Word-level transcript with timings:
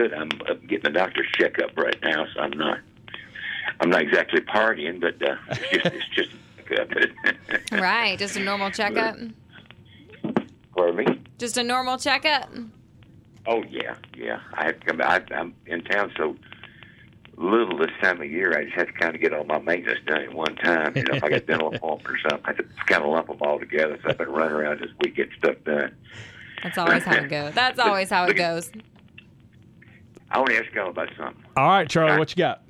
good. 0.00 0.14
I'm 0.14 0.30
uh, 0.48 0.54
getting 0.66 0.86
a 0.86 0.92
doctor's 0.92 1.26
checkup 1.32 1.76
right 1.76 1.96
now, 2.02 2.26
so 2.34 2.40
I'm 2.40 2.56
not. 2.56 2.78
I'm 3.80 3.90
not 3.90 4.02
exactly 4.02 4.40
partying, 4.40 5.00
but 5.00 5.22
uh, 5.22 5.36
it's 5.72 6.06
just 6.14 6.30
it's 6.68 7.14
just 7.58 7.72
right, 7.72 8.18
just 8.18 8.36
a 8.36 8.40
normal 8.40 8.70
checkup. 8.70 9.16
Pardon 10.74 10.96
me. 10.96 11.20
Just 11.38 11.56
a 11.56 11.62
normal 11.62 11.98
checkup. 11.98 12.48
Oh 13.46 13.62
yeah, 13.64 13.96
yeah. 14.16 14.40
I 14.54 14.66
have 14.66 14.80
to 14.80 14.86
come. 14.86 15.00
I, 15.02 15.22
I'm 15.34 15.54
in 15.66 15.82
town 15.82 16.12
so 16.16 16.36
little 17.36 17.76
this 17.78 17.90
time 18.00 18.20
of 18.20 18.30
year. 18.30 18.56
I 18.56 18.64
just 18.64 18.76
have 18.76 18.86
to 18.86 18.92
kind 18.92 19.14
of 19.14 19.20
get 19.20 19.32
all 19.32 19.44
my 19.44 19.58
maintenance 19.58 19.98
done 20.06 20.22
at 20.22 20.32
one 20.32 20.54
time. 20.56 20.96
You 20.96 21.02
know, 21.04 21.14
if 21.14 21.24
I 21.24 21.28
got 21.28 21.46
dental 21.46 21.68
appointment 21.74 22.16
or 22.16 22.30
something, 22.30 22.44
I 22.44 22.48
have 22.48 22.56
to 22.58 22.64
kind 22.86 23.02
of 23.02 23.10
lump 23.10 23.26
them 23.28 23.38
all 23.40 23.58
together. 23.58 23.98
So 24.02 24.10
I've 24.10 24.18
been 24.18 24.30
running 24.30 24.52
around 24.52 24.80
this 24.80 24.90
week 25.00 25.16
getting 25.16 25.36
stuff 25.38 25.56
done. 25.64 25.94
That's 26.62 26.78
always 26.78 27.02
how 27.02 27.14
it 27.14 27.28
goes. 27.28 27.54
That's 27.54 27.78
always 27.78 28.10
how 28.10 28.24
it 28.26 28.34
goes. 28.34 28.70
I 30.30 30.38
want 30.38 30.50
to 30.50 30.56
ask 30.58 30.72
y'all 30.74 30.90
about 30.90 31.08
something. 31.16 31.44
All 31.56 31.68
right, 31.68 31.88
Charlie, 31.88 32.18
what 32.18 32.30
you 32.30 32.36
got? 32.36 32.62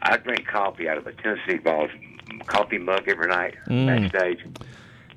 I 0.00 0.16
drink 0.18 0.46
coffee 0.46 0.88
out 0.88 0.98
of 0.98 1.06
a 1.06 1.12
Tennessee 1.12 1.58
Vols 1.58 1.90
coffee 2.46 2.78
mug 2.78 3.04
every 3.08 3.28
night 3.28 3.56
Mm. 3.66 3.86
backstage, 4.12 4.44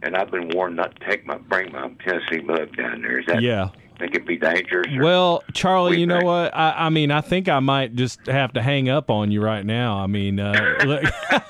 and 0.01 0.15
I've 0.15 0.31
been 0.31 0.49
warned 0.49 0.75
not 0.77 0.95
to 0.99 1.05
take 1.07 1.25
my 1.25 1.37
bring 1.37 1.71
my 1.71 1.89
Tennessee 2.03 2.41
mug 2.41 2.75
down 2.75 3.01
there. 3.01 3.19
Is 3.19 3.25
that 3.27 3.41
Yeah. 3.41 3.69
Think 3.99 4.15
it'd 4.15 4.27
be 4.27 4.37
dangerous? 4.37 4.87
or- 4.95 5.03
Well, 5.03 5.43
Charlie, 5.53 5.91
What 5.91 5.99
you 5.99 6.05
do 6.07 6.19
know 6.19 6.25
what? 6.25 6.55
I, 6.55 6.73
I 6.85 6.89
mean, 6.89 7.11
I 7.11 7.21
think 7.21 7.47
I 7.49 7.59
might 7.59 7.95
just 7.95 8.25
have 8.27 8.53
to 8.53 8.61
hang 8.61 8.89
up 8.89 9.09
on 9.09 9.31
you 9.31 9.41
right 9.41 9.65
now. 9.65 9.97
I 9.99 10.07
mean, 10.07 10.39
uh, 10.39 10.77
look, 10.85 11.03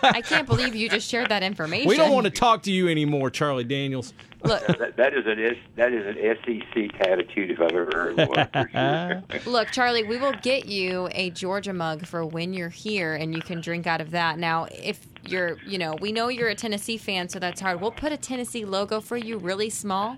I 0.03 0.22
can't 0.22 0.48
believe 0.48 0.75
you 0.75 0.89
just 0.89 1.09
shared 1.09 1.30
that 1.30 1.44
information. 1.44 1.88
we 1.88 1.95
don't 1.95 2.12
want 2.13 2.25
to 2.25 2.31
talk 2.31 2.63
to 2.63 2.72
you 2.72 2.88
anymore, 2.89 3.30
Charlie 3.30 3.63
Daniels. 3.63 4.13
look. 4.44 4.66
that, 4.67 4.95
that 4.98 5.13
is 5.13 5.25
an 5.25 5.38
S, 5.44 5.55
that 5.75 5.91
is 5.94 6.05
an 6.05 6.16
SEC 6.45 7.08
attitude 7.08 7.52
if 7.52 7.59
I've 7.59 7.72
ever 7.72 7.89
heard 7.94 8.17
one. 8.17 8.70
Sure. 8.72 9.23
Look, 9.52 9.70
Charlie, 9.72 10.03
we 10.03 10.17
will 10.17 10.34
get 10.41 10.66
you 10.66 11.09
a 11.11 11.30
Georgia 11.31 11.73
mug 11.73 12.05
for 12.05 12.25
when 12.25 12.53
you're 12.53 12.69
here, 12.69 13.16
and 13.16 13.36
you 13.36 13.41
can 13.41 13.59
drink 13.61 13.86
out 13.86 14.00
of 14.00 14.11
that. 14.11 14.39
Now, 14.39 14.67
if 14.72 15.06
you're, 15.30 15.58
you 15.66 15.77
know, 15.77 15.95
we 16.02 16.11
know 16.11 16.27
you're 16.30 16.49
a 16.49 16.55
Tennessee 16.55 16.97
fan, 16.97 17.30
so 17.30 17.39
that's 17.39 17.61
hard. 17.61 17.81
We'll 17.81 17.91
put 17.91 18.11
a 18.11 18.17
Tennessee 18.17 18.66
logo 18.66 18.99
for 18.99 19.17
you, 19.17 19.38
really 19.38 19.69
small, 19.69 20.17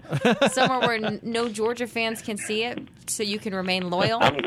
somewhere 0.51 0.79
where 0.79 0.93
n- 0.93 1.19
no 1.23 1.49
Georgia 1.49 1.87
fans 1.87 2.21
can 2.21 2.37
see 2.37 2.63
it, 2.63 2.79
so 3.07 3.23
you 3.23 3.39
can 3.39 3.53
remain 3.53 3.89
loyal. 3.89 4.19
I'm, 4.21 4.39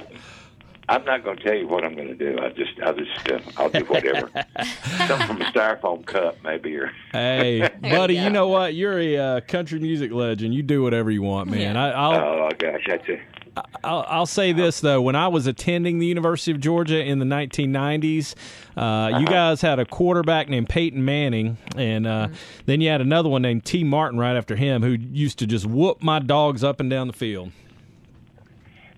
I'm 0.89 1.05
not 1.05 1.25
going 1.25 1.37
to 1.39 1.43
tell 1.43 1.55
you 1.55 1.67
what 1.67 1.85
I'm 1.85 1.95
going 1.95 2.09
to 2.09 2.15
do. 2.15 2.39
I 2.41 2.51
just, 2.51 2.73
I'll 2.83 2.95
just, 2.95 3.31
uh, 3.31 3.41
I'll 3.57 3.71
do 3.71 3.85
whatever. 3.85 4.31
Something 5.07 5.27
from 5.27 5.43
a 5.43 5.45
styrofoam 5.47 6.05
cup, 6.05 6.37
maybe, 6.45 6.77
or 6.77 6.91
Hey, 7.13 7.71
buddy, 7.81 8.17
you 8.17 8.25
you 8.25 8.31
know 8.31 8.49
what? 8.49 8.75
You're 8.75 8.99
a 8.99 9.17
uh, 9.17 9.41
country 9.43 9.79
music 9.79 10.13
legend. 10.13 10.55
You 10.55 10.63
do 10.63 10.83
whatever 10.83 11.11
you 11.11 11.23
want, 11.23 11.51
man. 11.51 11.75
Yeah. 11.75 11.85
I, 11.85 11.91
I'll, 11.91 12.15
oh 12.15 12.51
gosh, 12.59 12.81
that's 12.87 13.09
it. 13.09 13.21
I'll, 13.85 14.05
I'll 14.09 14.27
say 14.27 14.53
this 14.53 14.81
though: 14.81 15.01
when 15.01 15.15
I 15.15 15.29
was 15.29 15.47
attending 15.47 15.99
the 15.99 16.07
University 16.07 16.51
of 16.51 16.61
Georgia 16.61 17.03
in 17.03 17.19
the 17.19 17.25
1990s, 17.25 18.35
uh, 18.77 19.19
you 19.19 19.27
guys 19.27 19.61
had 19.61 19.79
a 19.79 19.85
quarterback 19.85 20.49
named 20.49 20.69
Peyton 20.69 21.05
Manning, 21.05 21.57
and 21.77 22.07
uh, 22.07 22.29
then 22.67 22.81
you 22.81 22.89
had 22.89 23.01
another 23.01 23.29
one 23.29 23.43
named 23.43 23.65
Tee 23.65 23.85
Martin 23.85 24.19
right 24.19 24.37
after 24.37 24.57
him, 24.57 24.83
who 24.83 24.93
used 24.93 25.39
to 25.39 25.47
just 25.47 25.67
whoop 25.67 26.03
my 26.03 26.19
dogs 26.19 26.65
up 26.65 26.81
and 26.81 26.91
down 26.91 27.07
the 27.07 27.13
field. 27.13 27.53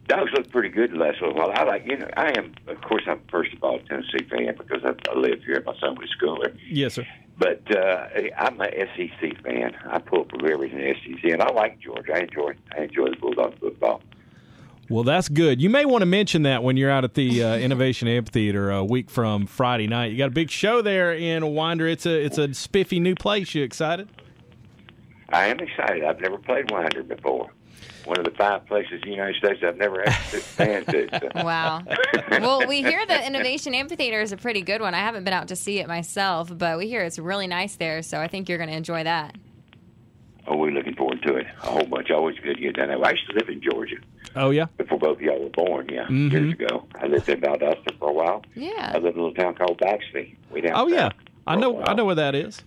Dogs 0.09 0.31
look 0.35 0.51
pretty 0.51 0.69
good 0.69 0.93
the 0.93 0.97
last 0.97 1.21
little 1.21 1.35
while. 1.35 1.51
I 1.53 1.65
like, 1.65 1.85
you 1.85 1.97
know, 1.97 2.09
I 2.17 2.33
am, 2.39 2.55
of 2.69 2.81
course, 2.83 3.03
I'm 3.09 3.21
first 3.31 3.53
of 3.53 3.63
all 3.63 3.77
a 3.77 3.83
Tennessee 3.83 4.25
fan 4.31 4.55
because 4.57 4.85
I, 4.85 4.95
I 5.11 5.15
live 5.15 5.43
here. 5.45 5.63
My 5.67 5.75
son 5.81 5.97
was 5.97 6.09
a 6.09 6.25
schooler. 6.25 6.57
Yes, 6.69 6.95
sir. 6.95 7.07
But 7.39 7.63
uh, 7.77 8.09
I'm 8.39 8.61
an 8.61 8.71
SEC 8.97 9.43
fan. 9.43 9.77
I 9.91 9.99
pull 9.99 10.25
for 10.25 10.51
everything 10.51 10.95
SEC, 11.03 11.33
and 11.33 11.43
I 11.43 11.53
like 11.53 11.81
Georgia. 11.81 12.15
I 12.15 12.21
enjoy, 12.21 12.55
I 12.77 12.83
enjoy 12.83 13.11
the 13.11 13.17
Bulldog 13.17 13.59
football. 13.59 14.01
Well, 14.89 15.03
that's 15.03 15.29
good. 15.29 15.61
You 15.61 15.69
may 15.69 15.85
want 15.85 16.03
to 16.03 16.07
mention 16.07 16.43
that 16.43 16.63
when 16.63 16.77
you're 16.77 16.91
out 16.91 17.03
at 17.03 17.15
the 17.15 17.43
uh, 17.43 17.57
Innovation 17.57 18.07
Amphitheater 18.07 18.71
a 18.71 18.85
week 18.85 19.11
from 19.11 19.47
Friday 19.47 19.89
night. 19.89 20.13
You 20.13 20.19
got 20.19 20.29
a 20.29 20.31
big 20.31 20.51
show 20.51 20.81
there 20.81 21.13
in 21.13 21.45
Winder. 21.55 21.89
It's 21.89 22.07
a 22.07 22.25
it's 22.25 22.39
a 22.39 22.55
spiffy 22.55 23.01
new 23.01 23.17
place. 23.17 23.55
You 23.55 23.65
excited? 23.65 24.09
I 25.31 25.47
am 25.47 25.59
excited. 25.59 26.05
I've 26.05 26.21
never 26.21 26.39
played 26.39 26.71
Winder 26.71 27.03
before. 27.03 27.51
One 28.05 28.19
of 28.19 28.25
the 28.25 28.31
five 28.31 28.67
places 28.67 29.01
in 29.03 29.09
the 29.09 29.17
United 29.17 29.37
States 29.37 29.61
I've 29.67 29.77
never 29.79 30.07
actually 30.07 30.43
been 30.57 30.85
to. 30.85 31.09
So. 31.21 31.29
Wow. 31.45 31.83
Well, 32.31 32.67
we 32.69 32.81
hear 32.83 33.05
the 33.05 33.27
Innovation 33.27 33.75
Amphitheater 33.75 34.21
is 34.21 34.31
a 34.33 34.37
pretty 34.37 34.63
good 34.63 34.81
one. 34.81 34.95
I 34.95 34.99
haven't 35.01 35.25
been 35.25 35.33
out 35.35 35.49
to 35.49 35.57
see 35.57 35.81
it 35.81 35.89
myself, 35.89 36.57
but 36.57 36.79
we 36.79 36.87
hear 36.87 37.03
it's 37.03 37.19
really 37.19 37.49
nice 37.49 37.75
there, 37.77 38.03
so 38.03 38.21
I 38.21 38.29
think 38.29 38.49
you're 38.49 38.59
going 38.59 38.71
to 38.71 38.77
enjoy 38.77 39.03
that. 39.05 39.35
Oh, 40.47 40.57
we're 40.57 40.71
looking 40.71 40.95
forward 40.95 41.21
to 41.23 41.35
it 41.35 41.47
a 41.65 41.67
whole 41.67 41.85
bunch. 41.87 42.11
Always 42.13 42.39
good 42.39 42.55
to 42.55 42.63
get 42.63 42.77
down 42.77 42.89
there. 42.89 43.05
I 43.05 43.11
used 43.11 43.27
to 43.29 43.35
live 43.35 43.49
in 43.49 43.61
Georgia 43.61 43.97
Oh 44.37 44.51
yeah. 44.51 44.67
before 44.77 44.99
both 44.99 45.17
of 45.17 45.23
y'all 45.23 45.43
were 45.43 45.49
born. 45.51 45.89
Yeah, 45.91 46.07
Mhm. 46.07 46.31
years 46.31 46.53
ago. 46.53 46.87
I 47.03 47.07
lived 47.07 47.29
in 47.29 47.41
Valdosta 47.41 47.99
for 47.99 48.11
a 48.11 48.13
while. 48.13 48.45
Yeah. 48.55 48.93
I 48.95 48.99
lived 48.99 49.17
in 49.17 49.23
a 49.23 49.25
little 49.27 49.35
town 49.35 49.55
called 49.57 49.81
Baxley. 49.81 50.37
Way 50.53 50.61
down 50.61 50.75
Oh 50.77 50.87
yeah. 50.87 51.09
I 51.49 51.57
know. 51.57 51.83
I 51.83 51.95
know 51.95 52.05
where 52.05 52.15
that 52.15 52.37
is. 52.37 52.63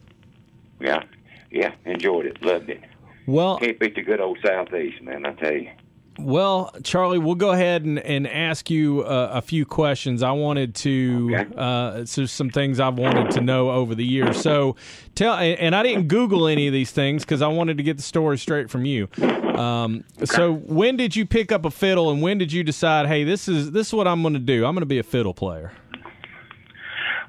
Yeah, 0.81 1.03
yeah, 1.51 1.71
enjoyed 1.85 2.25
it, 2.25 2.41
loved 2.43 2.69
it. 2.69 2.81
Well, 3.29 3.59
Can't 3.59 3.79
beat 3.79 3.95
the 3.95 4.01
good 4.01 4.19
old 4.19 4.39
southeast, 4.45 5.01
man. 5.01 5.25
I 5.25 5.33
tell 5.33 5.53
you. 5.53 5.69
Well, 6.17 6.73
Charlie, 6.83 7.17
we'll 7.17 7.35
go 7.35 7.51
ahead 7.51 7.85
and, 7.85 7.97
and 7.97 8.27
ask 8.27 8.69
you 8.69 9.03
uh, 9.03 9.29
a 9.33 9.41
few 9.41 9.65
questions. 9.65 10.21
I 10.21 10.31
wanted 10.31 10.75
to, 10.75 11.31
Okay. 11.33 11.55
uh, 11.55 12.03
so 12.03 12.25
some 12.25 12.49
things 12.49 12.79
I've 12.81 12.97
wanted 12.97 13.31
to 13.31 13.41
know 13.41 13.69
over 13.71 13.95
the 13.95 14.03
years. 14.03 14.41
So, 14.41 14.75
tell, 15.15 15.35
and 15.35 15.73
I 15.73 15.81
didn't 15.81 16.09
Google 16.09 16.47
any 16.47 16.67
of 16.67 16.73
these 16.73 16.91
things 16.91 17.23
because 17.23 17.41
I 17.41 17.47
wanted 17.47 17.77
to 17.77 17.83
get 17.83 17.95
the 17.95 18.03
story 18.03 18.37
straight 18.37 18.69
from 18.69 18.83
you. 18.83 19.07
Um, 19.21 20.03
So, 20.25 20.55
when 20.55 20.97
did 20.97 21.15
you 21.15 21.25
pick 21.25 21.53
up 21.53 21.63
a 21.63 21.71
fiddle, 21.71 22.11
and 22.11 22.21
when 22.21 22.37
did 22.37 22.51
you 22.51 22.65
decide, 22.65 23.07
hey, 23.07 23.23
this 23.23 23.47
is 23.47 23.71
this 23.71 23.87
is 23.87 23.93
what 23.93 24.05
I'm 24.07 24.21
going 24.21 24.33
to 24.33 24.39
do? 24.39 24.65
I'm 24.65 24.73
going 24.73 24.81
to 24.81 24.85
be 24.87 24.99
a 24.99 25.03
fiddle 25.03 25.33
player. 25.33 25.71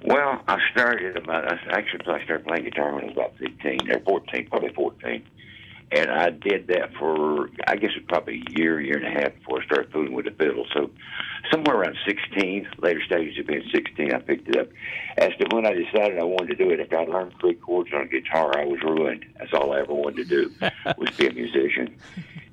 Well, 0.05 0.43
I 0.49 0.59
started 0.73 1.17
about. 1.17 1.47
I 1.47 1.55
actually 1.79 2.01
I 2.13 2.25
started 2.25 2.45
playing 2.47 2.65
guitar 2.65 2.93
when 2.95 3.05
I 3.05 3.07
was 3.09 3.13
about 3.13 3.37
fifteen 3.39 3.79
or 3.93 4.01
fourteen, 4.01 4.49
probably 4.49 4.73
fourteen, 4.73 5.23
and 5.93 6.11
I 6.11 6.31
did 6.31 6.69
that 6.69 6.95
for 6.95 7.51
I 7.67 7.77
guess 7.77 7.91
it 7.97 8.03
was 8.03 8.07
probably 8.09 8.43
a 8.47 8.59
year, 8.59 8.81
year 8.81 8.97
and 8.97 9.07
a 9.07 9.21
half 9.21 9.35
before 9.35 9.61
I 9.61 9.65
started 9.65 9.93
fooling 9.93 10.13
with 10.13 10.27
the 10.27 10.31
fiddle. 10.31 10.67
So, 10.73 10.91
somewhere 11.51 11.77
around 11.77 11.97
sixteen, 12.07 12.69
later 12.79 13.03
stages 13.05 13.39
of 13.39 13.47
being 13.47 13.69
sixteen, 13.73 14.13
I 14.13 14.19
picked 14.19 14.49
it 14.49 14.57
up. 14.57 14.69
As 15.19 15.31
to 15.39 15.47
when 15.55 15.67
I 15.67 15.73
decided 15.73 16.19
I 16.19 16.25
wanted 16.25 16.57
to 16.59 16.65
do 16.65 16.71
it, 16.71 16.81
if 16.81 16.93
I 16.93 17.05
learned 17.05 17.35
three 17.41 17.55
chords 17.55 17.91
on 17.93 18.03
a 18.03 18.07
guitar, 18.07 18.57
I 18.57 18.65
was 18.65 18.81
ruined. 18.83 19.25
That's 19.39 19.53
all 19.53 19.73
I 19.73 19.81
ever 19.81 19.95
wanted 19.95 20.29
to 20.29 20.49
do 20.49 20.55
was 20.97 21.11
be 21.17 21.27
a 21.27 21.33
musician. 21.33 21.97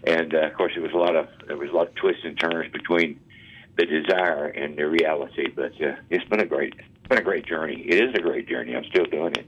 And 0.06 0.34
uh, 0.34 0.48
of 0.48 0.54
course, 0.54 0.74
it 0.76 0.82
was 0.82 0.94
a 0.94 0.98
lot 0.98 1.16
of 1.16 1.28
there 1.48 1.58
was 1.58 1.70
a 1.70 1.74
lot 1.74 1.90
of 1.90 1.96
twists 1.96 2.24
and 2.24 2.40
turns 2.40 2.72
between 2.72 3.20
the 3.78 3.86
desire 3.86 4.46
and 4.46 4.76
the 4.76 4.88
reality. 4.88 5.50
But 5.50 5.74
uh, 5.82 5.96
it's 6.10 6.26
been 6.26 6.40
a 6.40 6.46
great, 6.46 6.74
it's 6.78 7.08
been 7.08 7.20
a 7.20 7.24
great 7.24 7.46
journey. 7.46 7.86
It 7.88 8.10
is 8.10 8.16
a 8.16 8.22
great 8.22 8.48
journey. 8.48 8.76
I'm 8.76 8.86
still 8.86 9.06
doing 9.06 9.36
it. 9.36 9.48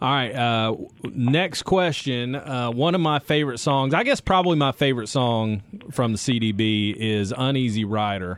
All 0.00 0.08
right. 0.12 0.32
Uh, 0.32 0.76
next 1.12 1.62
question. 1.62 2.36
Uh, 2.36 2.70
one 2.70 2.94
of 2.94 3.00
my 3.00 3.18
favorite 3.18 3.58
songs, 3.58 3.94
I 3.94 4.04
guess 4.04 4.20
probably 4.20 4.56
my 4.56 4.72
favorite 4.72 5.08
song 5.08 5.62
from 5.90 6.12
the 6.12 6.18
CDB 6.18 6.94
is 6.96 7.32
"Uneasy 7.36 7.84
Rider." 7.84 8.36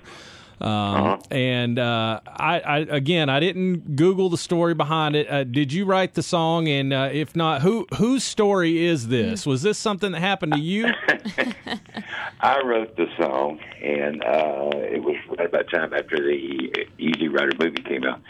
Um, 0.60 1.20
And 1.30 1.78
uh, 1.78 2.20
I, 2.26 2.60
I 2.60 2.78
again, 2.80 3.28
I 3.30 3.40
didn't 3.40 3.96
Google 3.96 4.28
the 4.28 4.36
story 4.36 4.74
behind 4.74 5.16
it. 5.16 5.30
Uh, 5.30 5.44
did 5.44 5.72
you 5.72 5.86
write 5.86 6.12
the 6.14 6.22
song? 6.22 6.68
And 6.68 6.92
uh, 6.92 7.08
if 7.12 7.34
not, 7.34 7.62
who 7.62 7.86
whose 7.96 8.24
story 8.24 8.84
is 8.84 9.08
this? 9.08 9.46
Was 9.46 9.62
this 9.62 9.78
something 9.78 10.12
that 10.12 10.20
happened 10.20 10.52
to 10.54 10.60
you? 10.60 10.86
I 12.40 12.60
wrote 12.62 12.96
the 12.96 13.06
song, 13.18 13.58
and 13.82 14.22
uh, 14.22 14.70
it 14.74 15.02
was 15.02 15.16
right 15.38 15.46
about 15.46 15.70
time 15.70 15.92
after 15.94 16.16
the 16.16 16.86
Easy 16.98 17.28
Rider 17.28 17.52
movie 17.58 17.82
came 17.82 18.04
out. 18.04 18.20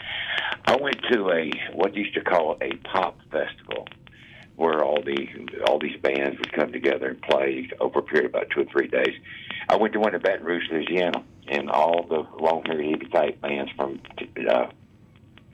I 0.65 0.75
went 0.75 1.01
to 1.11 1.31
a 1.31 1.51
what 1.73 1.95
used 1.95 2.13
to 2.15 2.21
call 2.21 2.57
a 2.61 2.71
pop 2.87 3.19
festival, 3.31 3.87
where 4.55 4.83
all 4.83 5.01
the 5.01 5.27
all 5.67 5.79
these 5.79 5.99
bands 6.01 6.37
would 6.39 6.53
come 6.53 6.71
together 6.71 7.09
and 7.09 7.21
play 7.21 7.69
over 7.79 7.99
a 7.99 8.03
period 8.03 8.25
of 8.27 8.35
about 8.35 8.49
two 8.51 8.61
or 8.61 8.65
three 8.65 8.87
days. 8.87 9.15
I 9.69 9.75
went 9.77 9.93
to 9.93 9.99
one 9.99 10.13
in 10.15 10.21
Baton 10.21 10.45
Rouge, 10.45 10.63
Louisiana, 10.71 11.23
and 11.47 11.69
all 11.69 12.03
the 12.07 12.25
long-haired 12.43 12.79
hippie 12.79 13.11
type 13.11 13.41
bands 13.41 13.71
from 13.75 14.01
uh, 14.49 14.67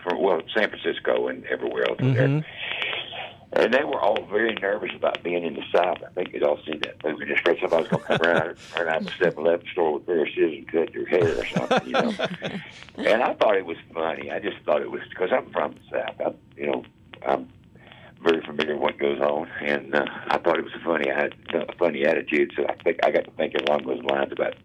from 0.04 0.22
well 0.22 0.42
San 0.56 0.70
Francisco 0.70 1.28
and 1.28 1.46
everywhere 1.46 1.90
else 1.90 2.00
were 2.02 2.12
there. 2.12 2.46
And 3.54 3.74
they 3.74 3.84
were 3.84 4.00
all 4.00 4.22
very 4.26 4.54
nervous 4.56 4.92
about 4.96 5.24
being 5.24 5.44
in 5.44 5.54
the 5.54 5.64
South. 5.74 6.00
I 6.06 6.10
think 6.14 6.34
you'd 6.34 6.44
all 6.44 6.60
seen 6.66 6.82
that 6.82 7.04
movie. 7.04 7.26
Just 7.26 7.40
afraid 7.40 7.60
somebody's 7.62 7.88
going 7.88 8.04
to 8.04 8.08
come 8.08 8.22
around, 8.22 8.58
turn 8.76 8.90
out 8.90 9.04
the 9.04 9.12
7 9.18 9.40
Eleven 9.40 9.68
store 9.72 9.94
with 9.94 10.06
pair 10.06 10.28
scissors 10.28 10.54
and 10.58 10.68
cut 10.68 10.94
your 10.94 11.06
hair 11.08 11.40
or 11.40 11.46
something, 11.46 11.86
you 11.86 11.94
know. 11.94 12.14
and 12.98 13.24
I 13.24 13.34
thought 13.36 13.56
it 13.56 13.66
was 13.66 13.78
funny. 13.94 14.30
I 14.32 14.40
just 14.40 14.58
thought 14.66 14.82
it 14.82 14.92
was 14.92 15.02
because 15.10 15.30
I'm 15.32 15.50
from 15.52 15.74
the 15.74 15.98
South. 15.98 16.16
I, 16.20 16.60
you 16.60 16.68
know, 16.68 16.84
I'm 17.26 17.48
very 18.22 18.42
familiar 18.46 18.74
with 18.74 18.82
what 18.82 19.00
goes 19.00 19.22
on, 19.22 19.48
and 19.62 19.96
uh, 19.96 20.06
I 20.28 20.38
thought 20.40 20.58
it 20.58 20.64
was 20.64 20.74
a 20.74 20.84
funny, 20.84 21.10
I 21.10 21.16
had 21.16 21.34
a 21.54 21.74
funny 21.78 22.06
attitude. 22.06 22.52
So 22.56 22.66
I 22.68 22.76
think 22.84 23.00
I 23.04 23.12
got 23.12 23.26
to 23.26 23.32
thinking 23.32 23.62
along 23.62 23.86
those 23.86 24.04
lines 24.04 24.32
about 24.34 24.56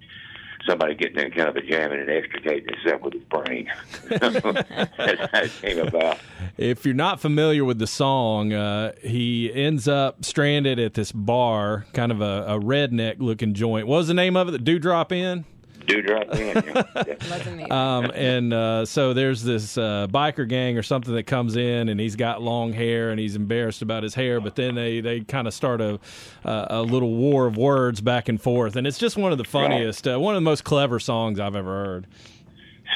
somebody 0.66 0.94
getting 0.94 1.18
in 1.18 1.30
kind 1.32 1.48
of 1.48 1.56
a 1.56 1.62
jam 1.62 1.92
and 1.92 2.08
extricating 2.08 2.74
himself 2.74 3.02
with 3.02 3.14
his 3.14 3.24
brain. 3.24 3.70
That's 4.08 5.30
how 5.32 5.42
it 5.42 5.52
came 5.60 5.78
about. 5.78 6.18
If 6.56 6.84
you're 6.84 6.94
not 6.94 7.20
familiar 7.20 7.64
with 7.64 7.78
the 7.78 7.86
song, 7.86 8.52
uh, 8.52 8.92
he 9.02 9.52
ends 9.52 9.88
up 9.88 10.24
stranded 10.24 10.78
at 10.78 10.94
this 10.94 11.12
bar, 11.12 11.86
kind 11.92 12.12
of 12.12 12.20
a, 12.20 12.44
a 12.46 12.60
redneck 12.60 13.16
looking 13.18 13.54
joint. 13.54 13.86
What 13.86 13.98
was 13.98 14.08
the 14.08 14.14
name 14.14 14.36
of 14.36 14.48
it? 14.48 14.52
The 14.52 14.58
Dewdrop 14.58 15.12
Inn? 15.12 15.44
Dewdrop 15.86 16.34
Inn. 16.34 16.62
Yeah. 16.94 17.14
That's 17.18 17.46
amazing. 17.46 17.72
Um, 17.72 18.10
and 18.14 18.52
uh, 18.52 18.84
so 18.84 19.12
there's 19.14 19.42
this 19.42 19.76
uh, 19.78 20.06
biker 20.10 20.48
gang 20.48 20.78
or 20.78 20.82
something 20.82 21.14
that 21.14 21.24
comes 21.24 21.56
in, 21.56 21.88
and 21.88 21.98
he's 21.98 22.16
got 22.16 22.42
long 22.42 22.72
hair, 22.72 23.10
and 23.10 23.18
he's 23.18 23.34
embarrassed 23.36 23.82
about 23.82 24.02
his 24.02 24.14
hair. 24.14 24.40
But 24.40 24.54
then 24.56 24.74
they, 24.74 25.00
they 25.00 25.20
kind 25.20 25.46
of 25.48 25.54
start 25.54 25.80
a 25.80 25.98
uh, 26.44 26.66
a 26.70 26.82
little 26.82 27.12
war 27.14 27.46
of 27.46 27.56
words 27.56 28.00
back 28.00 28.28
and 28.28 28.40
forth, 28.40 28.76
and 28.76 28.86
it's 28.86 28.98
just 28.98 29.16
one 29.16 29.32
of 29.32 29.38
the 29.38 29.44
funniest, 29.44 30.06
uh, 30.06 30.18
one 30.18 30.34
of 30.34 30.36
the 30.36 30.44
most 30.44 30.64
clever 30.64 30.98
songs 30.98 31.40
I've 31.40 31.56
ever 31.56 31.84
heard. 31.84 32.06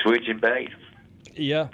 Switching 0.02 0.38
bait. 0.38 0.70
Yeah, 1.34 1.68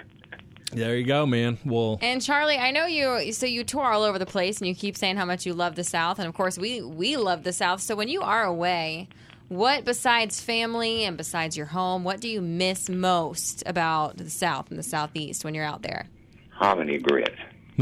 there 0.71 0.95
you 0.97 1.05
go, 1.05 1.25
man. 1.25 1.57
Well, 1.65 1.99
And 2.01 2.21
Charlie, 2.21 2.57
I 2.57 2.71
know 2.71 2.85
you. 2.85 3.31
So 3.33 3.45
you 3.45 3.63
tour 3.63 3.85
all 3.85 4.03
over 4.03 4.17
the 4.17 4.25
place, 4.25 4.59
and 4.59 4.67
you 4.67 4.75
keep 4.75 4.97
saying 4.97 5.17
how 5.17 5.25
much 5.25 5.45
you 5.45 5.53
love 5.53 5.75
the 5.75 5.83
South, 5.83 6.19
and 6.19 6.27
of 6.27 6.33
course 6.33 6.57
we 6.57 6.81
we 6.81 7.17
love 7.17 7.43
the 7.43 7.53
South. 7.53 7.81
So 7.81 7.95
when 7.95 8.07
you 8.07 8.21
are 8.21 8.43
away, 8.43 9.07
what 9.49 9.85
besides 9.85 10.41
family 10.41 11.03
and 11.05 11.17
besides 11.17 11.55
your 11.55 11.67
home, 11.67 12.03
what 12.03 12.19
do 12.21 12.27
you 12.27 12.41
miss 12.41 12.89
most 12.89 13.63
about 13.65 14.17
the 14.17 14.29
South 14.29 14.69
and 14.69 14.79
the 14.79 14.83
Southeast 14.83 15.43
when 15.45 15.53
you're 15.53 15.65
out 15.65 15.81
there? 15.81 16.07
Hominy 16.51 16.99
grits. 16.99 17.39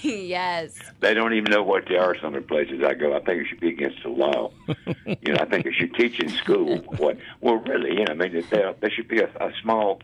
yes. 0.00 0.78
They 1.00 1.14
don't 1.14 1.32
even 1.34 1.50
know 1.50 1.64
what 1.64 1.88
they 1.88 1.96
are. 1.96 2.16
Some 2.20 2.34
of 2.34 2.42
the 2.42 2.48
places 2.48 2.82
I 2.84 2.94
go, 2.94 3.14
I 3.16 3.20
think 3.20 3.42
it 3.42 3.48
should 3.48 3.60
be 3.60 3.70
against 3.70 4.02
the 4.02 4.08
law. 4.08 4.52
you 5.04 5.32
know, 5.32 5.38
I 5.40 5.46
think 5.46 5.66
it 5.66 5.74
should 5.74 5.94
teach 5.94 6.20
in 6.20 6.28
school 6.28 6.78
what. 6.98 7.18
Well, 7.40 7.56
really, 7.56 7.98
you 7.98 8.04
know, 8.04 8.12
I 8.12 8.14
mean, 8.14 8.44
there, 8.50 8.72
there 8.80 8.90
should 8.90 9.08
be 9.08 9.18
a, 9.18 9.28
a 9.40 9.50
small, 9.62 10.00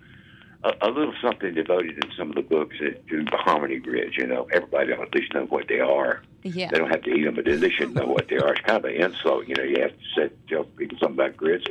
a, 0.64 0.72
a 0.82 0.88
little 0.90 1.14
something 1.22 1.54
devoted 1.54 2.04
in 2.04 2.10
some 2.16 2.30
of 2.30 2.34
the 2.34 2.42
books 2.42 2.76
that 2.80 3.06
do 3.06 3.24
hominy 3.32 3.78
grits. 3.78 4.16
You 4.16 4.26
know, 4.26 4.48
everybody 4.52 4.92
ought 4.92 4.96
to 4.96 5.02
at 5.02 5.14
least 5.14 5.32
know 5.34 5.44
what 5.44 5.68
they 5.68 5.80
are. 5.80 6.22
Yeah. 6.42 6.68
They 6.70 6.78
don't 6.78 6.90
have 6.90 7.02
to 7.02 7.10
eat 7.10 7.24
them, 7.24 7.34
but 7.34 7.44
they 7.44 7.70
should 7.70 7.94
know 7.94 8.06
what 8.06 8.28
they 8.28 8.36
are. 8.36 8.54
It's 8.54 8.64
kind 8.66 8.78
of 8.78 8.84
an 8.84 8.96
insult. 8.96 9.46
You 9.46 9.54
know, 9.54 9.62
you 9.62 9.80
have 9.80 9.92
to 9.92 9.96
say, 10.16 10.30
tell 10.48 10.64
people 10.64 10.98
something 10.98 11.18
about 11.18 11.36
grits. 11.36 11.66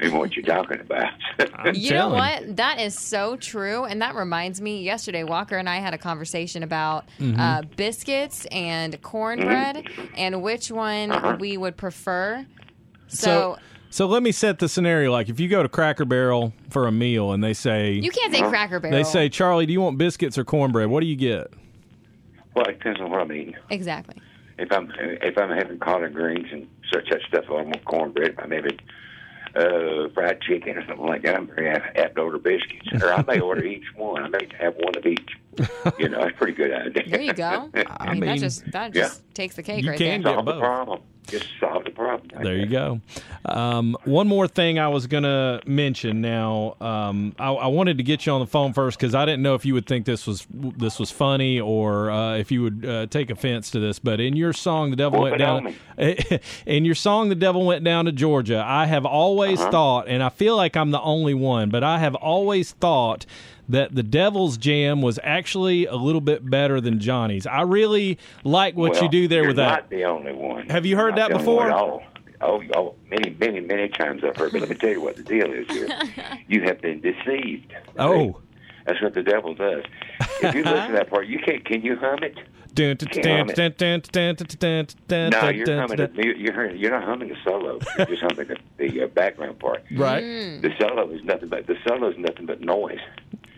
And 0.00 0.18
what 0.18 0.34
you're 0.34 0.44
talking 0.44 0.80
about. 0.80 1.12
You 1.74 1.92
know 1.92 2.08
what? 2.08 2.56
That 2.56 2.80
is 2.80 2.98
so 2.98 3.36
true. 3.36 3.84
And 3.84 4.02
that 4.02 4.16
reminds 4.16 4.60
me, 4.60 4.82
yesterday, 4.82 5.22
Walker 5.22 5.56
and 5.56 5.68
I 5.68 5.76
had 5.76 5.94
a 5.94 5.98
conversation 5.98 6.62
about 6.62 7.04
mm-hmm. 7.20 7.38
uh, 7.38 7.62
biscuits 7.76 8.46
and 8.46 9.00
cornbread 9.00 9.76
mm-hmm. 9.76 10.14
and 10.16 10.42
which 10.42 10.70
one 10.70 11.12
uh-huh. 11.12 11.36
we 11.38 11.56
would 11.56 11.76
prefer. 11.76 12.44
So, 13.06 13.58
so 13.90 14.06
let 14.06 14.22
me 14.22 14.32
set 14.32 14.58
the 14.58 14.68
scenario. 14.68 15.12
Like, 15.12 15.28
if 15.28 15.38
you 15.38 15.48
go 15.48 15.62
to 15.62 15.68
Cracker 15.68 16.04
Barrel 16.04 16.52
for 16.70 16.86
a 16.86 16.92
meal, 16.92 17.32
and 17.32 17.42
they 17.42 17.54
say 17.54 17.92
you 17.92 18.10
can't 18.10 18.32
say 18.32 18.40
uh-huh. 18.40 18.50
Cracker 18.50 18.80
Barrel. 18.80 18.96
they 18.96 19.04
say, 19.04 19.28
Charlie, 19.28 19.66
do 19.66 19.72
you 19.72 19.80
want 19.80 19.98
biscuits 19.98 20.36
or 20.36 20.44
cornbread? 20.44 20.88
What 20.88 21.00
do 21.00 21.06
you 21.06 21.16
get? 21.16 21.52
Well, 22.54 22.66
it 22.66 22.78
depends 22.78 23.00
on 23.00 23.10
what 23.10 23.20
I'm 23.20 23.32
eating. 23.32 23.56
Exactly. 23.70 24.20
if 24.58 24.70
I'm 24.72 24.92
if 24.98 25.36
I'm 25.38 25.50
having 25.50 25.78
collard 25.78 26.14
greens 26.14 26.48
and 26.52 26.68
such 26.92 27.08
that 27.10 27.20
stuff, 27.28 27.44
I 27.48 27.62
want 27.62 27.84
cornbread. 27.84 28.32
If 28.32 28.38
I'm 28.38 28.50
having 28.50 28.78
uh, 29.54 30.08
fried 30.14 30.40
chicken 30.42 30.76
or 30.78 30.86
something 30.86 31.06
like 31.06 31.22
that, 31.22 31.36
I'm 31.36 31.46
very 31.46 31.68
apt 31.70 31.96
apt 31.96 32.16
to 32.16 32.22
order 32.22 32.38
biscuits. 32.38 32.88
Or 33.02 33.12
I 33.12 33.22
may 33.22 33.40
order 33.40 33.64
each 33.64 33.84
one. 33.96 34.22
I 34.22 34.28
may 34.28 34.48
have 34.58 34.74
one 34.76 34.96
of 34.96 35.06
each. 35.06 35.30
You 35.98 36.08
know, 36.08 36.20
that's 36.20 36.30
a 36.32 36.36
pretty 36.36 36.54
good 36.54 36.72
idea. 36.72 37.04
There 37.08 37.20
you 37.20 37.34
go. 37.34 37.70
I, 37.86 38.12
mean, 38.12 38.20
mean, 38.20 38.30
that 38.30 38.38
just 38.38 38.70
that 38.72 38.94
yeah. 38.94 39.02
just 39.02 39.34
takes 39.34 39.56
the 39.56 39.62
cake 39.62 39.84
You 39.84 39.90
right 39.90 39.98
can 39.98 40.22
there. 40.22 40.32
get 40.32 40.44
solve 40.44 40.46
the 40.46 40.58
problem. 40.58 41.00
Just 41.28 41.46
solve 41.60 41.84
the 41.84 41.90
problem. 41.90 42.42
There 42.42 42.56
you 42.56 42.66
go. 42.66 43.00
Um, 43.44 43.96
one 44.04 44.26
more 44.26 44.48
thing 44.48 44.78
I 44.78 44.88
was 44.88 45.06
going 45.06 45.22
to 45.22 45.60
mention. 45.66 46.20
Now, 46.20 46.76
um, 46.80 47.34
I, 47.38 47.52
I 47.52 47.66
wanted 47.68 47.98
to 47.98 48.02
get 48.04 48.26
you 48.26 48.32
on 48.32 48.40
the 48.40 48.46
phone 48.46 48.72
first 48.72 48.98
because 48.98 49.14
I 49.14 49.24
didn't 49.24 49.42
know 49.42 49.54
if 49.54 49.64
you 49.64 49.72
would 49.74 49.86
think 49.86 50.04
this 50.04 50.26
was 50.26 50.46
this 50.50 50.98
was 50.98 51.10
funny 51.10 51.60
or 51.60 52.10
uh, 52.10 52.36
if 52.36 52.50
you 52.50 52.62
would 52.64 52.84
uh, 52.84 53.06
take 53.06 53.30
offense 53.30 53.70
to 53.70 53.78
this. 53.80 53.98
But 53.98 54.20
in 54.20 54.34
your 54.36 54.52
song, 54.52 54.90
"The 54.90 54.96
Devil 54.96 55.22
Went 55.22 55.38
Down," 55.38 55.74
in 56.66 56.84
your 56.84 56.94
song, 56.94 57.28
"The 57.28 57.34
Devil 57.34 57.64
Went 57.66 57.84
Down 57.84 58.04
to 58.06 58.12
Georgia," 58.12 58.62
I 58.66 58.86
have 58.86 59.06
always 59.06 59.60
Uh-huh. 59.60 59.70
thought, 59.70 60.08
and 60.08 60.22
I 60.22 60.28
feel 60.28 60.56
like 60.56 60.76
I'm 60.76 60.90
the 60.90 61.00
only 61.00 61.34
one, 61.34 61.70
but 61.70 61.84
I 61.84 61.98
have 61.98 62.14
always 62.16 62.72
thought 62.72 63.26
that 63.72 63.94
the 63.94 64.02
Devil's 64.02 64.56
Jam 64.56 65.02
was 65.02 65.18
actually 65.22 65.86
a 65.86 65.96
little 65.96 66.20
bit 66.20 66.48
better 66.48 66.80
than 66.80 67.00
Johnny's. 67.00 67.46
I 67.46 67.62
really 67.62 68.18
like 68.44 68.76
what 68.76 68.92
well, 68.92 69.02
you 69.02 69.08
do 69.08 69.28
there 69.28 69.46
with 69.46 69.56
that. 69.56 69.68
Not 69.68 69.90
the 69.90 70.04
only 70.04 70.32
one. 70.32 70.68
Have 70.68 70.86
you 70.86 70.96
heard 70.96 71.16
not 71.16 71.30
that 71.30 71.38
before? 71.38 71.70
oh, 71.72 72.02
oh, 72.42 72.94
many, 73.08 73.30
many, 73.38 73.60
many 73.60 73.88
times 73.88 74.22
I've 74.24 74.36
heard. 74.36 74.52
But 74.52 74.60
let 74.60 74.70
me 74.70 74.76
tell 74.76 74.90
you 74.90 75.00
what 75.00 75.16
the 75.16 75.22
deal 75.22 75.52
is 75.52 75.66
here. 75.68 75.88
You 76.48 76.62
have 76.64 76.82
been 76.82 77.00
deceived. 77.00 77.72
Right? 77.72 77.86
Oh, 77.98 78.40
that's 78.84 79.00
what 79.00 79.14
the 79.14 79.22
devil 79.22 79.54
does. 79.54 79.84
If 80.42 80.54
you 80.54 80.64
listen 80.64 80.88
to 80.88 80.92
that 80.92 81.08
part, 81.10 81.26
you 81.26 81.38
can't. 81.38 81.64
Can 81.64 81.82
you 81.82 81.96
hum 81.96 82.18
it? 82.22 82.38
No, 86.16 86.22
you're 86.22 86.52
humming. 86.52 86.76
You're 86.78 86.90
not 86.90 87.04
humming 87.04 87.30
a 87.30 87.42
solo. 87.44 87.78
You're 87.96 88.06
just 88.06 88.22
humming 88.22 88.48
the, 88.48 88.56
the 88.78 89.02
uh, 89.04 89.06
background 89.08 89.58
part. 89.58 89.84
Right. 89.94 90.22
Mm. 90.22 90.62
The 90.62 90.70
solo 90.78 91.10
is 91.10 91.22
nothing 91.22 91.48
but 91.48 91.66
the 91.66 91.76
solo 91.86 92.10
is 92.10 92.18
nothing 92.18 92.46
but 92.46 92.60
noise. 92.60 93.00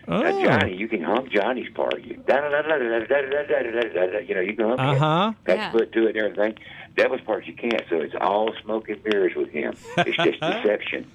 Now, 0.07 0.21
Oh. 0.23 0.43
Johnny, 0.43 0.75
you 0.75 0.87
can 0.87 1.01
hum 1.01 1.27
Johnny's 1.31 1.69
part. 1.73 2.01
You, 2.03 2.15
da, 2.27 2.35
da, 2.41 2.49
da, 2.49 2.61
da, 2.61 2.77
da, 2.77 2.99
da, 2.99 3.05
da, 3.05 3.41
da, 3.43 3.61
da, 3.63 3.81
da, 3.93 4.05
da, 4.11 4.17
you 4.19 4.35
know, 4.35 4.41
you 4.41 4.53
can 4.53 4.69
hum 4.69 4.79
Uh 4.79 4.93
it. 4.93 4.97
huh. 4.99 5.33
That's 5.45 5.57
Yeah. 5.59 5.69
put 5.71 5.91
to 5.93 6.07
it 6.07 6.15
and 6.15 6.25
everything. 6.25 6.55
Devil's 6.95 7.21
part 7.21 7.45
you 7.45 7.53
can't. 7.53 7.81
So 7.89 7.97
it's 7.97 8.15
all 8.21 8.53
smoke 8.63 8.87
and 8.89 9.03
mirrors 9.03 9.33
with 9.35 9.49
him. 9.49 9.75
It's 9.97 10.15
just 10.17 10.39
deception. 10.39 11.05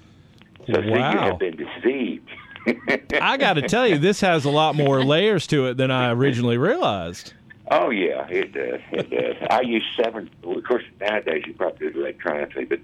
So 0.67 0.81
see, 0.81 0.87
you 0.89 0.93
have 0.95 1.39
been 1.39 1.55
deceived. 1.57 2.29
I 3.19 3.37
got 3.37 3.53
to 3.53 3.63
tell 3.67 3.87
you, 3.87 3.97
this 3.97 4.21
has 4.21 4.45
a 4.45 4.51
lot 4.51 4.75
more 4.75 5.03
layers 5.03 5.47
to 5.47 5.65
it 5.67 5.77
than 5.77 5.89
I 5.89 6.11
originally 6.11 6.57
realized. 6.57 7.33
Oh 7.71 7.89
yeah, 7.89 8.27
it 8.29 8.51
does. 8.53 8.81
It 8.91 9.09
does. 9.09 9.47
I 9.49 9.61
use 9.61 9.83
seven. 9.95 10.29
Well, 10.43 10.57
of 10.57 10.63
course, 10.65 10.83
nowadays 10.99 11.43
you 11.47 11.53
probably 11.53 11.79
do 11.79 11.87
it 11.87 11.95
electronically, 11.95 12.65
but 12.65 12.79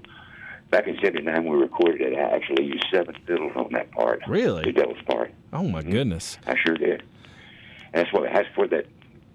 back 0.69 0.87
in 0.87 0.97
'79 1.01 1.45
we 1.45 1.57
recorded 1.57 2.01
it. 2.01 2.17
I 2.17 2.35
actually 2.35 2.65
used 2.65 2.85
seven 2.91 3.15
fiddles 3.25 3.53
on 3.55 3.71
that 3.73 3.91
part. 3.91 4.21
Really? 4.27 4.63
The 4.63 4.71
devil's 4.71 5.01
part. 5.05 5.31
Oh 5.53 5.63
my 5.63 5.81
mm-hmm. 5.81 5.91
goodness. 5.91 6.37
I 6.45 6.55
sure 6.65 6.75
did. 6.75 7.03
And 7.93 8.05
that's 8.05 8.13
what 8.13 8.29
that's 8.31 8.47
where 8.55 8.67
that 8.67 8.85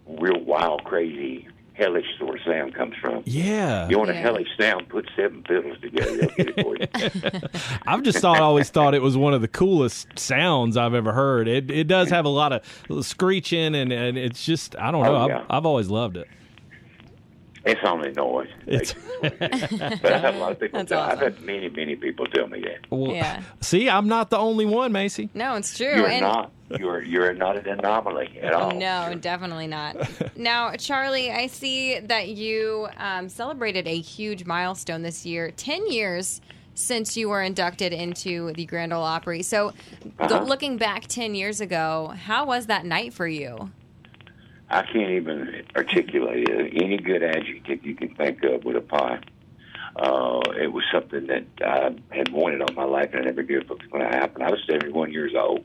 real 0.07 0.41
wild, 0.41 0.85
crazy, 0.85 1.49
hellish 1.75 2.07
sort 2.19 2.39
of 2.39 2.45
sound 2.45 2.75
comes 2.75 2.95
from. 3.01 3.23
Yeah. 3.25 3.89
You 3.89 3.99
want 3.99 4.11
a 4.11 4.15
hellish 4.15 4.49
sound? 4.59 4.89
Put 4.89 5.09
seven 5.17 5.43
fiddles 5.47 5.79
together. 5.81 6.27
Get 6.37 6.49
it 6.51 6.63
for 6.63 6.77
you. 6.77 7.49
I've 7.87 8.03
just 8.03 8.19
thought, 8.19 8.41
always 8.41 8.71
thought 8.71 8.95
it 8.95 9.03
was 9.03 9.17
one 9.17 9.35
of 9.35 9.41
the 9.41 9.49
coolest 9.49 10.19
sounds 10.19 10.77
I've 10.77 10.95
ever 10.95 11.13
heard. 11.13 11.49
It 11.49 11.71
it 11.71 11.85
does 11.85 12.11
have 12.11 12.25
a 12.25 12.31
lot 12.31 12.53
of 12.53 13.05
screeching 13.05 13.75
and, 13.75 13.93
and 13.93 14.19
it's 14.19 14.45
just 14.45 14.77
I 14.77 14.91
don't 14.91 15.03
know. 15.03 15.17
Oh, 15.17 15.25
I've. 15.25 15.47
I've 15.49 15.67
always 15.67 15.89
loved 15.89 16.17
it. 16.17 16.29
It's 17.65 17.81
only 17.85 18.11
noise. 18.13 18.49
It's- 18.67 18.95
but 19.23 19.41
I've 19.43 20.01
had 20.23 20.35
a 20.35 20.39
lot 20.39 20.53
of 20.53 20.61
people. 20.61 20.81
That's 20.81 20.89
tell, 20.91 21.01
I've 21.01 21.21
had 21.21 21.41
many, 21.43 21.69
many 21.69 21.95
people 21.97 22.27
tell 22.27 22.49
me 22.49 22.61
that. 22.63 22.91
Well, 22.91 23.13
Yeah. 23.13 23.43
See, 23.61 23.89
I'm 23.89 24.09
not 24.09 24.31
the 24.31 24.39
only 24.39 24.67
one, 24.67 24.93
Macie. 24.93 25.29
No, 25.35 25.55
it's 25.55 25.77
true. 25.77 25.87
You're 25.97 26.09
and 26.09 26.23
not. 26.23 26.51
You're 26.79 27.03
you're 27.03 27.35
not 27.35 27.57
an 27.59 27.69
anomaly 27.69 28.39
at 28.41 28.53
all. 28.55 28.71
No, 28.73 29.15
definitely 29.21 29.67
not. 29.67 29.97
now, 30.37 30.73
Charlie, 30.77 31.31
I 31.31 31.47
see 31.47 31.99
that 32.01 32.29
you 32.31 32.89
um, 32.97 33.29
celebrated 33.29 33.87
a 33.87 34.01
huge 34.01 34.45
milestone 34.47 35.03
this 35.03 35.27
year 35.27 35.51
10 35.51 35.89
years 35.93 36.41
since 36.75 37.15
you 37.19 37.29
were 37.29 37.43
inducted 37.43 37.93
into 37.93 38.53
the 38.55 38.65
Grand 38.65 38.93
Ole 38.95 39.03
Opry. 39.05 39.43
So, 39.43 39.75
Uh-huh. 40.19 40.43
looking 40.45 40.79
back 40.79 41.07
10 41.07 41.35
years 41.35 41.61
ago, 41.61 42.15
how 42.25 42.47
was 42.47 42.67
that 42.67 42.87
night 42.87 43.13
for 43.13 43.27
you? 43.29 43.71
I 44.73 44.83
can't 44.83 45.11
even 45.11 45.63
articulate 45.77 46.49
it. 46.49 46.83
any 46.83 46.97
good 46.97 47.23
adjective 47.23 47.85
you 47.85 47.95
can 47.95 48.15
think 48.15 48.43
of 48.43 48.65
would 48.65 48.77
apply. 48.77 49.19
Uh, 49.97 50.41
it 50.59 50.73
was 50.73 50.83
something 50.91 51.27
that 51.27 51.45
I 51.63 51.95
had 52.17 52.31
wanted 52.33 52.63
all 52.63 52.75
my 52.75 52.85
life, 52.85 53.11
and 53.13 53.21
I 53.21 53.25
never 53.27 53.43
did 53.43 53.69
when 53.91 54.01
it 54.03 54.15
happened. 54.15 54.45
I 54.45 54.51
was 54.51 54.61
71 54.67 55.13
years 55.13 55.33
old 55.39 55.65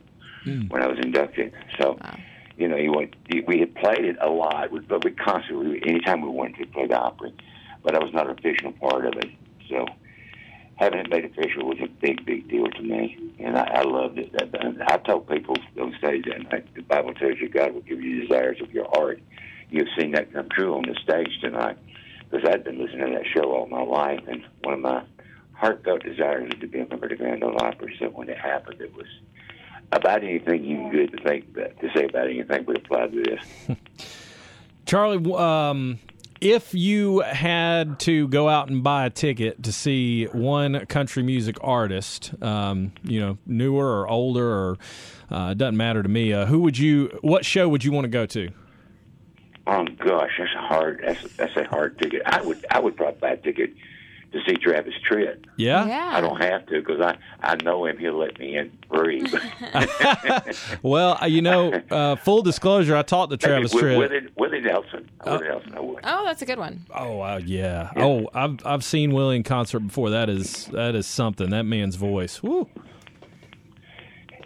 when 0.70 0.82
I 0.84 0.88
was 0.88 1.00
inducted. 1.00 1.54
So, 1.80 1.94
Wow. 2.02 2.16
you 2.58 2.68
know, 2.68 2.76
you 2.76 2.92
went, 2.92 3.16
we 3.48 3.60
had 3.60 3.74
played 3.76 4.04
it 4.04 4.18
a 4.20 4.30
lot, 4.30 4.72
we- 4.72 4.82
but 4.82 5.06
we 5.06 5.12
constantly, 5.12 5.82
anytime 5.88 6.22
we 6.22 6.28
wanted 6.30 6.58
to 6.58 6.66
play 6.68 6.88
the 6.88 7.00
Opry, 7.00 7.32
but 7.84 7.96
I 7.96 8.04
was 8.04 8.14
not 8.14 8.30
an 8.30 8.38
official 8.38 8.74
part 8.74 9.06
of 9.06 9.14
it. 9.16 9.30
So, 9.70 9.86
having 10.78 11.00
it 11.00 11.10
made 11.10 11.26
official 11.26 11.68
was 11.68 11.80
a 11.84 11.88
big, 11.88 12.26
big 12.26 12.48
deal 12.48 12.68
to 12.68 12.82
me, 12.82 13.18
and 13.40 13.58
I, 13.58 13.64
I 13.64 13.82
loved 13.82 14.20
it. 14.20 14.32
I, 14.40 14.94
I 14.94 14.98
told 14.98 15.28
people 15.28 15.56
on 15.80 15.96
stage 15.98 16.26
that 16.26 16.52
night, 16.52 16.74
the 16.76 16.82
Bible 16.82 17.14
tells 17.14 17.40
you 17.40 17.50
God 17.50 17.74
will 17.74 17.82
give 17.82 18.02
you 18.02 18.22
desires 18.22 18.62
of 18.62 18.72
your 18.72 18.88
heart. 18.94 19.20
You've 19.70 19.88
seen 20.00 20.12
that 20.12 20.32
come 20.32 20.48
true 20.50 20.76
on 20.76 20.84
the 20.84 20.96
stage 21.04 21.40
tonight, 21.42 21.78
because 22.30 22.48
I'd 22.48 22.64
been 22.64 22.80
listening 22.80 23.08
to 23.08 23.18
that 23.18 23.26
show 23.34 23.52
all 23.54 23.68
my 23.68 23.82
life, 23.82 24.22
and 24.28 24.46
one 24.64 24.76
of 24.76 24.80
my 24.80 25.04
heartfelt 25.54 26.04
desires 26.04 26.52
is 26.54 26.60
to 26.62 26.68
be 26.68 26.80
a 26.80 26.88
member 26.88 27.08
of 27.08 27.10
the 27.10 27.16
Grand 27.16 27.44
Ole 27.44 27.58
Opry. 27.60 27.96
So 28.00 28.10
when 28.10 28.30
it 28.30 28.38
happened, 28.38 28.80
it 28.80 28.96
was 28.96 29.08
about 29.92 30.24
anything 30.24 30.64
you 30.64 30.90
good 30.92 31.12
to 31.12 31.24
think 31.24 31.46
about, 31.50 31.80
to 31.80 31.90
say 31.96 32.06
about 32.06 32.28
anything 32.28 32.66
would 32.66 32.78
apply 32.78 33.08
to 33.08 33.24
this. 33.24 33.78
Charlie, 34.86 35.34
um, 35.34 36.00
if 36.42 36.74
you 36.74 37.20
had 37.20 38.00
to 38.02 38.28
go 38.28 38.50
out 38.50 38.70
and 38.70 38.84
buy 38.84 39.06
a 39.06 39.10
ticket 39.10 39.64
to 39.64 39.72
see 39.72 40.26
one 40.26 40.86
country 40.86 41.24
music 41.24 41.58
artist, 41.62 42.34
um, 42.42 42.92
you 43.04 43.20
know, 43.20 43.38
newer 43.46 44.02
or 44.02 44.08
older, 44.08 44.48
or 44.48 44.78
uh, 45.30 45.54
doesn't 45.54 45.78
matter 45.78 46.04
to 46.04 46.10
me, 46.10 46.34
uh, 46.34 46.46
who 46.46 46.60
would 46.62 46.78
you? 46.78 47.18
What 47.22 47.46
show 47.46 47.68
would 47.70 47.84
you 47.84 47.92
want 47.92 48.06
to 48.06 48.10
go 48.10 48.26
to? 48.28 48.50
Oh 49.66 49.86
gosh, 49.98 50.32
that's 50.38 50.54
a 50.56 50.62
hard. 50.62 51.04
That's 51.06 51.22
that's 51.36 51.56
a 51.58 51.64
hard 51.66 52.00
ticket. 52.00 52.22
I 52.26 52.42
would 52.42 52.66
I 52.72 52.80
would 52.80 52.96
probably 52.96 53.20
buy 53.20 53.32
a 53.32 53.38
ticket 53.38 53.74
to 54.32 54.40
see 54.46 54.56
Travis 54.56 54.94
Tritt. 55.10 55.46
Yeah. 55.56 55.86
Yeah. 55.88 56.12
I 56.14 56.22
don't 56.22 56.42
have 56.42 56.66
to 56.68 56.80
because 56.80 57.02
I 57.02 57.18
I 57.42 57.56
know 57.64 57.86
him. 57.86 57.98
He'll 57.98 58.18
let 58.18 58.38
me 58.40 58.58
in 58.58 58.72
free. 58.90 59.26
Well, 60.82 61.18
uh, 61.22 61.26
you 61.26 61.42
know, 61.42 61.74
uh, 61.92 62.16
full 62.16 62.42
disclosure, 62.42 62.96
I 62.96 63.02
talked 63.02 63.32
to 63.32 63.38
Travis 63.38 63.74
with, 63.74 63.84
Tritt. 63.84 63.98
Willie, 63.98 64.28
Willie 64.38 64.62
Nelson. 64.62 65.10
Willie 65.26 65.48
Nelson. 65.48 65.74
I 65.76 65.80
would. 65.80 66.00
Oh, 66.04 66.24
that's 66.26 66.42
a 66.42 66.46
good 66.46 66.60
one. 66.60 66.86
Oh 66.94 67.22
uh, 67.22 67.42
yeah. 67.44 67.92
Oh, 67.96 68.30
I've 68.34 68.66
I've 68.66 68.84
seen 68.84 69.14
Willie 69.14 69.38
in 69.38 69.44
concert 69.44 69.80
before. 69.80 70.10
That 70.10 70.30
is 70.30 70.66
that 70.68 70.96
is 70.96 71.08
something. 71.08 71.50
That 71.50 71.64
man's 71.64 71.96
voice. 71.96 72.42
Woo. 72.44 72.70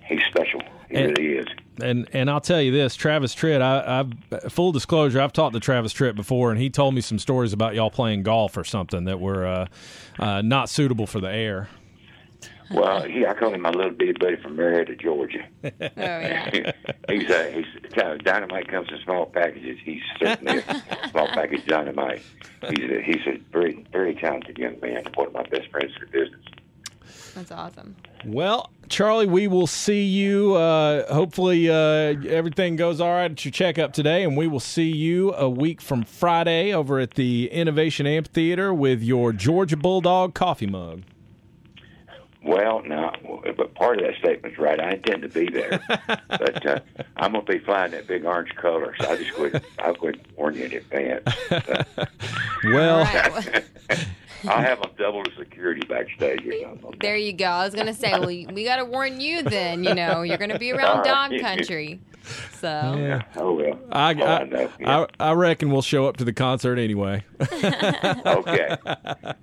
He's 0.08 0.22
special. 0.30 0.62
He 0.92 0.98
And- 0.98 1.18
really 1.18 1.38
is. 1.38 1.48
And 1.82 2.08
and 2.14 2.30
I'll 2.30 2.42
tell 2.42 2.62
you 2.62 2.72
this, 2.72 2.96
Travis 2.96 3.34
Tritt. 3.34 3.62
I, 3.62 4.02
I've 4.02 4.52
full 4.54 4.72
disclosure. 4.72 5.20
I've 5.20 5.34
talked 5.34 5.54
to 5.54 5.60
Travis 5.60 5.94
Tritt 5.94 6.16
before, 6.16 6.52
and 6.52 6.60
he 6.60 6.70
told 6.70 6.94
me 6.94 7.02
some 7.02 7.18
stories 7.18 7.54
about 7.54 7.74
y'all 7.74 7.90
playing 7.90 8.22
golf 8.24 8.56
or 8.58 8.64
something 8.64 9.06
that 9.06 9.20
were 9.20 9.48
uh, 9.48 9.66
uh, 10.20 10.42
not 10.44 10.70
suitable 10.70 11.08
for 11.08 11.20
the 11.20 11.32
air. 11.32 11.70
Well, 12.70 13.04
he, 13.04 13.26
I 13.26 13.34
call 13.34 13.54
him 13.54 13.62
my 13.62 13.70
little 13.72 13.92
bitty 13.92 14.14
buddy 14.14 14.36
from 14.38 14.56
Marietta, 14.56 14.96
Georgia. 14.96 15.44
Oh 15.64 15.70
yeah. 15.98 16.72
he's 17.10 17.30
a 17.30 17.52
he's 17.52 17.66
kind 17.94 18.12
of 18.14 18.24
dynamite 18.24 18.68
comes 18.70 18.90
in 18.92 19.00
small 19.04 19.26
packages. 19.26 19.78
He's 19.84 20.02
certainly 20.20 20.60
a 20.60 21.10
small 21.10 21.28
package 21.30 21.66
dynamite. 21.66 22.22
He's 22.70 22.90
a, 22.92 23.02
he's 23.02 23.26
a 23.28 23.38
very 23.52 23.86
very 23.92 24.14
talented 24.16 24.58
young 24.58 24.80
man. 24.82 25.04
One 25.16 25.28
of 25.28 25.34
my 25.34 25.44
best 25.44 25.70
friends 25.72 25.94
in 26.00 26.06
the 26.06 26.12
business. 26.20 26.42
That's 27.36 27.52
awesome. 27.52 27.96
Well, 28.26 28.70
Charlie, 28.90 29.26
we 29.26 29.48
will 29.48 29.68
see 29.68 30.04
you. 30.04 30.56
Uh, 30.56 31.12
hopefully, 31.14 31.70
uh, 31.70 31.74
everything 32.28 32.76
goes 32.76 33.00
all 33.00 33.10
right 33.10 33.32
at 33.32 33.46
your 33.46 33.52
checkup 33.52 33.94
today, 33.94 34.24
and 34.24 34.36
we 34.36 34.48
will 34.48 34.60
see 34.60 34.92
you 34.92 35.34
a 35.34 35.50
week 35.50 35.82
from 35.82 36.04
Friday 36.04 36.74
over 36.74 37.00
at 37.00 37.12
the 37.16 37.50
Innovation 37.52 38.06
Amphitheater 38.06 38.74
with 38.74 39.02
your 39.02 39.32
Georgia 39.32 39.78
Bulldog 39.78 40.34
coffee 40.34 40.68
mug. 40.68 41.04
Well, 42.44 42.82
now, 42.84 43.14
but 43.56 43.76
part 43.76 44.00
of 44.02 44.06
that 44.08 44.16
statement's 44.18 44.58
right. 44.58 44.80
I 44.80 44.94
intend 44.94 45.22
to 45.22 45.30
be 45.30 45.48
there, 45.48 45.80
but 46.28 46.66
uh, 46.66 46.80
I'm 47.16 47.34
gonna 47.34 47.46
be 47.46 47.60
flying 47.60 47.92
that 47.92 48.08
big 48.08 48.26
orange 48.26 48.56
color, 48.56 48.96
so 49.00 49.12
I 49.12 49.16
just 49.16 49.34
quit. 49.36 49.64
I 49.78 49.94
quit 49.94 50.20
warn 50.36 50.56
you 50.56 50.66
in 50.66 50.74
advance. 50.74 51.28
Well, 52.64 53.00
All 53.00 53.06
right. 53.06 53.66
I'll 54.48 54.62
have 54.62 54.82
them 54.82 54.92
double 54.98 55.24
the 55.24 55.32
security 55.38 55.86
backstage 55.88 56.46
or 56.46 56.54
something. 56.62 56.96
There 57.00 57.16
you 57.16 57.34
go. 57.34 57.46
I 57.46 57.66
was 57.66 57.76
gonna 57.76 57.94
say, 57.94 58.12
well, 58.12 58.28
we 58.28 58.64
got 58.64 58.78
to 58.78 58.86
warn 58.86 59.22
you 59.22 59.44
then. 59.44 59.84
You 59.84 59.94
know, 59.94 60.22
you're 60.24 60.38
gonna 60.38 60.60
be 60.60 60.72
around 60.72 61.04
dog 61.04 61.32
country. 61.40 62.00
So 62.54 62.96
yeah. 62.98 63.22
Oh 63.36 63.54
well. 63.54 63.80
I, 63.92 64.14
oh, 64.14 64.26
I, 64.26 64.40
I 64.40 64.44
know. 64.44 64.70
Yeah. 64.80 65.06
I, 65.20 65.30
I 65.30 65.34
reckon 65.34 65.72
we'll 65.72 65.82
show 65.82 66.08
up 66.08 66.18
to 66.18 66.24
the 66.24 66.34
concert 66.34 66.78
anyway. 66.78 67.24
okay. 67.52 68.78